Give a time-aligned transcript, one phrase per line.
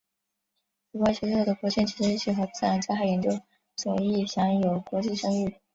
[0.91, 3.39] 此外学校的国际经济系和自然灾害研究
[3.75, 5.57] 所亦享有国际声誉。